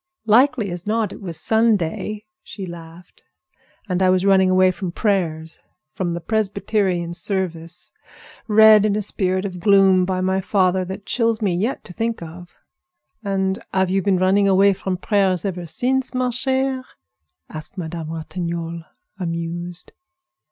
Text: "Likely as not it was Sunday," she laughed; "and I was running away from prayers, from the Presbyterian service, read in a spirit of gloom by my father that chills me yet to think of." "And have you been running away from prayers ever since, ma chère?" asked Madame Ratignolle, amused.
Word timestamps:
"Likely 0.25 0.71
as 0.71 0.87
not 0.87 1.13
it 1.13 1.21
was 1.21 1.39
Sunday," 1.39 2.25
she 2.41 2.65
laughed; 2.65 3.21
"and 3.87 4.01
I 4.01 4.09
was 4.09 4.25
running 4.25 4.49
away 4.49 4.71
from 4.71 4.91
prayers, 4.91 5.59
from 5.93 6.15
the 6.15 6.19
Presbyterian 6.19 7.13
service, 7.13 7.91
read 8.47 8.83
in 8.83 8.95
a 8.95 9.03
spirit 9.03 9.45
of 9.45 9.59
gloom 9.59 10.03
by 10.05 10.19
my 10.19 10.41
father 10.41 10.83
that 10.85 11.05
chills 11.05 11.39
me 11.39 11.53
yet 11.55 11.83
to 11.83 11.93
think 11.93 12.19
of." 12.23 12.55
"And 13.23 13.59
have 13.71 13.91
you 13.91 14.01
been 14.01 14.17
running 14.17 14.47
away 14.47 14.73
from 14.73 14.97
prayers 14.97 15.45
ever 15.45 15.67
since, 15.67 16.15
ma 16.15 16.29
chère?" 16.31 16.83
asked 17.47 17.77
Madame 17.77 18.09
Ratignolle, 18.09 18.83
amused. 19.19 19.91